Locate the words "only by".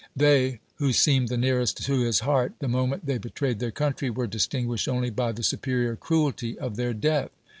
4.87-5.31